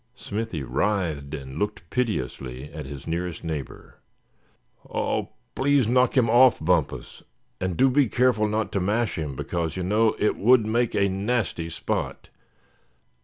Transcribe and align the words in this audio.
Smithy 0.15 0.63
writhed, 0.63 1.35
and 1.35 1.59
looked 1.59 1.87
piteously 1.91 2.73
at 2.73 2.87
his 2.87 3.05
nearest 3.05 3.43
neighbor. 3.43 3.99
"Oh! 4.89 5.29
please 5.53 5.87
knock 5.87 6.17
him 6.17 6.27
off, 6.27 6.59
Bumpus; 6.59 7.21
and 7.59 7.77
do 7.77 7.87
be 7.87 8.07
careful 8.07 8.47
not 8.47 8.71
to 8.71 8.79
mash 8.79 9.19
him, 9.19 9.35
because 9.35 9.77
you 9.77 9.83
know, 9.83 10.15
it 10.17 10.37
would 10.37 10.65
make 10.65 10.95
a 10.95 11.07
nasty 11.07 11.69
spot. 11.69 12.29